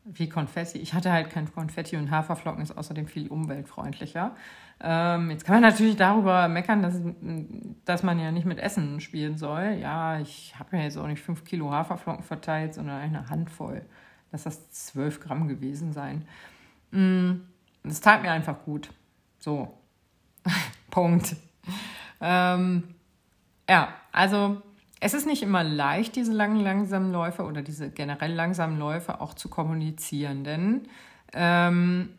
[0.05, 0.77] wie Konfetti.
[0.77, 4.35] Ich hatte halt kein Konfetti und Haferflocken ist außerdem viel umweltfreundlicher.
[4.79, 6.99] Ähm, jetzt kann man natürlich darüber meckern, dass,
[7.85, 9.77] dass man ja nicht mit Essen spielen soll.
[9.81, 13.81] Ja, ich habe mir jetzt auch nicht fünf Kilo Haferflocken verteilt, sondern eine Handvoll.
[14.31, 16.27] Lass das 12 Gramm gewesen sein.
[16.91, 17.41] Mm,
[17.83, 18.91] das tat mir einfach gut.
[19.39, 19.75] So.
[20.91, 21.35] Punkt.
[22.21, 22.83] Ähm,
[23.67, 24.61] ja, also
[25.05, 29.35] es ist nicht immer leicht, diese langen, langsamen Läufe oder diese generell langsamen Läufe auch
[29.35, 30.87] zu kommunizieren, denn
[31.31, 32.09] ähm,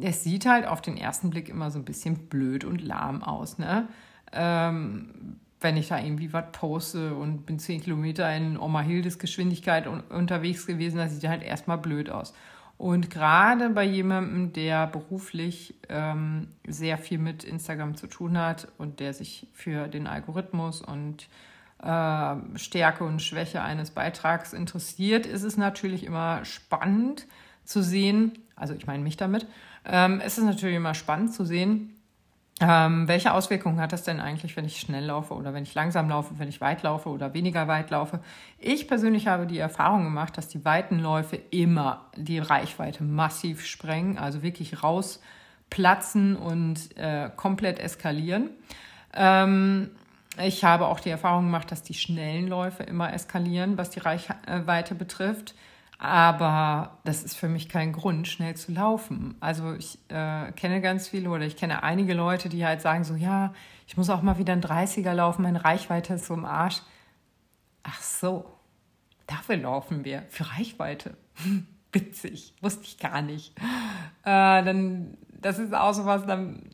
[0.00, 3.58] es sieht halt auf den ersten Blick immer so ein bisschen blöd und lahm aus.
[3.58, 3.86] Ne?
[4.32, 9.86] Ähm, wenn ich da irgendwie was poste und bin zehn Kilometer in Oma Hildes Geschwindigkeit
[9.86, 12.34] unterwegs gewesen, das sieht halt erstmal blöd aus.
[12.76, 18.98] Und gerade bei jemandem, der beruflich ähm, sehr viel mit Instagram zu tun hat und
[18.98, 21.28] der sich für den Algorithmus und
[21.82, 27.26] äh, Stärke und Schwäche eines Beitrags interessiert, ist es natürlich immer spannend
[27.64, 29.46] zu sehen, also ich meine mich damit,
[29.84, 31.94] ähm, es ist natürlich immer spannend zu sehen,
[32.60, 36.08] ähm, welche Auswirkungen hat das denn eigentlich, wenn ich schnell laufe oder wenn ich langsam
[36.08, 38.20] laufe, wenn ich weit laufe oder weniger weit laufe?
[38.58, 44.18] Ich persönlich habe die Erfahrung gemacht, dass die weiten Läufe immer die Reichweite massiv sprengen,
[44.18, 48.50] also wirklich rausplatzen und äh, komplett eskalieren.
[49.12, 49.90] Ähm,
[50.38, 54.94] ich habe auch die Erfahrung gemacht, dass die schnellen Läufe immer eskalieren, was die Reichweite
[54.94, 55.54] betrifft.
[55.98, 59.36] Aber das ist für mich kein Grund, schnell zu laufen.
[59.40, 63.14] Also ich äh, kenne ganz viele oder ich kenne einige Leute, die halt sagen so,
[63.14, 63.54] ja,
[63.86, 66.82] ich muss auch mal wieder ein 30er laufen, meine Reichweite ist so im Arsch.
[67.84, 68.44] Ach so,
[69.26, 71.16] dafür laufen wir, für Reichweite.
[71.92, 73.56] Witzig, wusste ich gar nicht.
[74.24, 76.22] Äh, dann, das ist auch so was,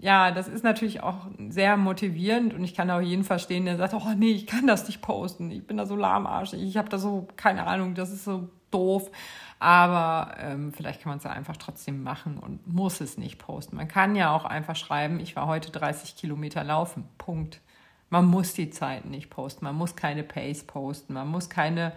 [0.00, 3.94] ja, das ist natürlich auch sehr motivierend und ich kann auch jeden verstehen, der sagt,
[3.94, 6.96] oh nee, ich kann das nicht posten, ich bin da so lahmarschig, ich habe da
[6.96, 9.10] so, keine Ahnung, das ist so doof.
[9.58, 13.74] Aber ähm, vielleicht kann man es ja einfach trotzdem machen und muss es nicht posten.
[13.74, 17.08] Man kann ja auch einfach schreiben, ich war heute 30 Kilometer laufen.
[17.18, 17.60] Punkt.
[18.08, 19.64] Man muss die Zeit nicht posten.
[19.64, 21.12] Man muss keine Pace posten.
[21.12, 21.92] Man muss keine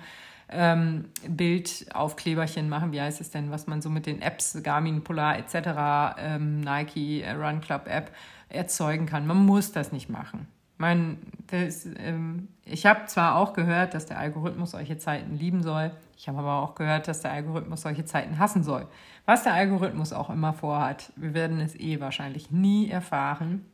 [0.49, 2.91] ähm, Bildaufkleberchen machen.
[2.91, 7.23] Wie heißt es denn, was man so mit den Apps, Garmin, Polar etc., ähm, Nike,
[7.23, 8.11] Run Club App
[8.49, 9.25] erzeugen kann.
[9.27, 10.47] Man muss das nicht machen.
[10.77, 15.91] Mein, das, ähm, ich habe zwar auch gehört, dass der Algorithmus solche Zeiten lieben soll.
[16.17, 18.87] Ich habe aber auch gehört, dass der Algorithmus solche Zeiten hassen soll.
[19.25, 23.65] Was der Algorithmus auch immer vorhat, wir werden es eh wahrscheinlich nie erfahren.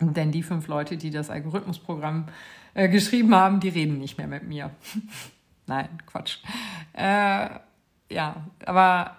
[0.00, 2.26] Denn die fünf Leute, die das Algorithmusprogramm
[2.74, 4.70] äh, geschrieben haben, die reden nicht mehr mit mir.
[5.70, 6.38] Nein, Quatsch.
[6.94, 7.48] Äh,
[8.12, 8.34] ja,
[8.66, 9.12] aber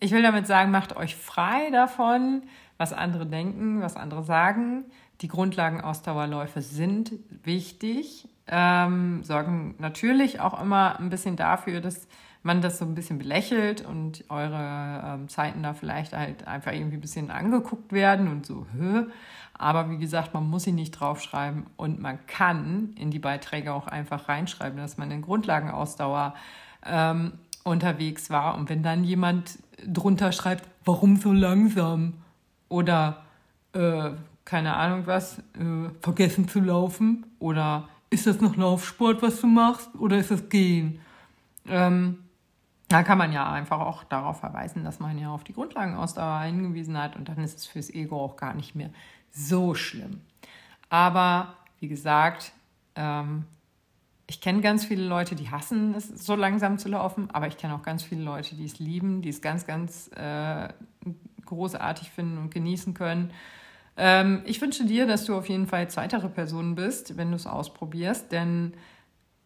[0.00, 2.44] ich will damit sagen, macht euch frei davon,
[2.78, 4.86] was andere denken, was andere sagen.
[5.20, 12.08] Die Grundlagenausdauerläufe sind wichtig, ähm, sorgen natürlich auch immer ein bisschen dafür, dass
[12.42, 16.96] man das so ein bisschen belächelt und eure ähm, Zeiten da vielleicht halt einfach irgendwie
[16.96, 19.10] ein bisschen angeguckt werden und so, Hö.
[19.56, 23.86] Aber wie gesagt, man muss sie nicht draufschreiben und man kann in die Beiträge auch
[23.86, 26.34] einfach reinschreiben, dass man in Grundlagenausdauer
[26.84, 28.56] ähm, unterwegs war.
[28.56, 32.14] Und wenn dann jemand drunter schreibt, warum so langsam?
[32.68, 33.22] Oder
[33.72, 34.10] äh,
[34.44, 37.26] keine Ahnung was, äh, vergessen zu laufen?
[37.38, 39.88] Oder ist das noch Laufsport, was du machst?
[39.98, 41.00] Oder ist das Gehen?
[41.66, 42.18] Ähm,
[42.88, 47.00] da kann man ja einfach auch darauf verweisen, dass man ja auf die Grundlagenausdauer hingewiesen
[47.00, 48.90] hat und dann ist es fürs Ego auch gar nicht mehr
[49.34, 50.22] so schlimm.
[50.88, 52.52] Aber wie gesagt,
[52.94, 53.44] ähm,
[54.26, 57.74] ich kenne ganz viele Leute, die hassen es, so langsam zu laufen, aber ich kenne
[57.74, 60.68] auch ganz viele Leute, die es lieben, die es ganz, ganz äh,
[61.44, 63.32] großartig finden und genießen können.
[63.96, 67.46] Ähm, ich wünsche dir, dass du auf jeden Fall zweitere Person bist, wenn du es
[67.46, 68.72] ausprobierst, denn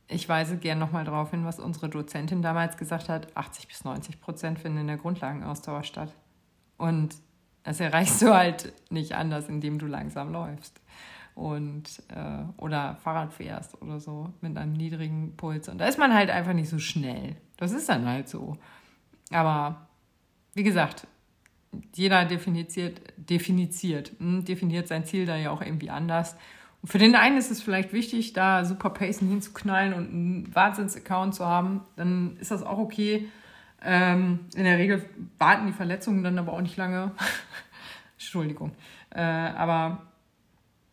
[0.07, 4.21] ich weise gern nochmal darauf hin, was unsere Dozentin damals gesagt hat: 80 bis 90
[4.21, 6.15] Prozent finden in der Grundlagenausdauer statt.
[6.79, 7.15] Und
[7.69, 10.81] das erreichst du halt nicht anders, indem du langsam läufst
[11.35, 15.69] und äh, oder Fahrrad fährst oder so mit einem niedrigen Puls.
[15.69, 17.37] Und da ist man halt einfach nicht so schnell.
[17.59, 18.57] Das ist dann halt so.
[19.31, 19.87] Aber
[20.55, 21.07] wie gesagt,
[21.95, 22.75] jeder definiert,
[23.17, 26.37] definiert, hm, definiert sein Ziel da ja auch irgendwie anders.
[26.81, 31.35] Und für den einen ist es vielleicht wichtig, da super Pacen hinzuknallen und einen Wahnsinns-Account
[31.35, 31.83] zu haben.
[31.97, 33.29] Dann ist das auch okay.
[33.83, 37.13] Ähm, in der Regel warten die Verletzungen dann aber auch nicht lange.
[38.15, 38.73] Entschuldigung.
[39.11, 40.03] Äh, aber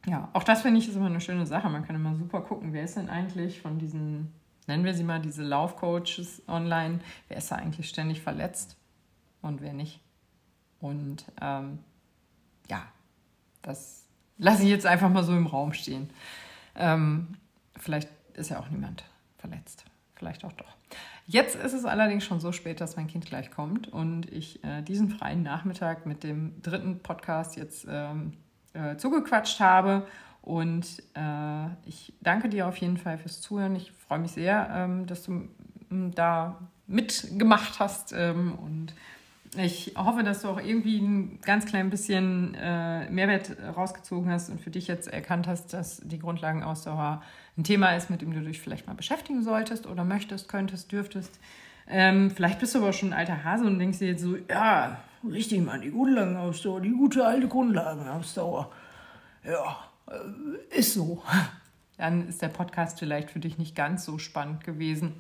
[0.06, 1.70] ja, auch das finde ich ist immer eine schöne Sache.
[1.70, 4.32] Man kann immer super gucken, wer ist denn eigentlich von diesen,
[4.68, 8.78] nennen wir sie mal, diese Laufcoaches online, wer ist da eigentlich ständig verletzt
[9.42, 10.00] und wer nicht.
[10.80, 11.80] Und ähm,
[12.70, 12.84] ja,
[13.64, 14.06] das
[14.38, 16.12] lasse ich jetzt einfach mal so im Raum stehen.
[16.76, 17.38] Ähm,
[17.78, 19.06] vielleicht ist ja auch niemand
[19.38, 19.86] verletzt.
[20.16, 20.75] Vielleicht auch doch.
[21.28, 24.84] Jetzt ist es allerdings schon so spät, dass mein Kind gleich kommt und ich äh,
[24.84, 28.34] diesen freien Nachmittag mit dem dritten Podcast jetzt ähm,
[28.74, 30.06] äh, zugequatscht habe.
[30.44, 33.76] Und äh, ich danke dir auf jeden Fall fürs Zuhören.
[33.76, 35.48] Ich freue mich sehr, ähm, dass du
[35.90, 38.94] da mitgemacht hast ähm, und
[39.58, 44.60] ich hoffe, dass du auch irgendwie ein ganz klein bisschen äh, Mehrwert rausgezogen hast und
[44.60, 47.22] für dich jetzt erkannt hast, dass die Grundlagenausdauer
[47.58, 51.40] ein Thema ist, mit dem du dich vielleicht mal beschäftigen solltest oder möchtest, könntest, dürftest.
[51.88, 55.00] Ähm, vielleicht bist du aber schon ein alter Hase und denkst dir jetzt so, ja,
[55.24, 58.72] richtig, Mann, die Grundlagenausdauer, die gute alte Grundlagenausdauer.
[59.44, 59.78] Ja,
[60.10, 61.24] äh, ist so.
[61.98, 65.14] Dann ist der Podcast vielleicht für dich nicht ganz so spannend gewesen.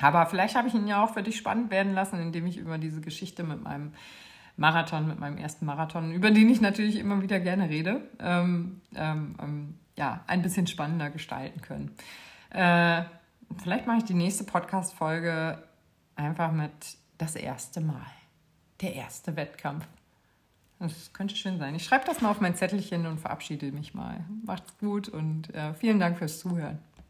[0.00, 2.78] Aber vielleicht habe ich ihn ja auch für dich spannend werden lassen, indem ich über
[2.78, 3.92] diese Geschichte mit meinem
[4.56, 9.34] Marathon, mit meinem ersten Marathon, über den ich natürlich immer wieder gerne rede, ähm, ähm,
[9.40, 11.94] ähm, ja, ein bisschen spannender gestalten können.
[12.50, 13.04] Äh,
[13.62, 15.62] vielleicht mache ich die nächste Podcast-Folge
[16.16, 16.72] einfach mit
[17.18, 18.06] das erste Mal.
[18.80, 19.86] Der erste Wettkampf.
[20.80, 21.74] Das könnte schön sein.
[21.74, 24.24] Ich schreibe das mal auf mein Zettelchen und verabschiede mich mal.
[24.44, 26.78] Macht's gut und äh, vielen Dank fürs Zuhören.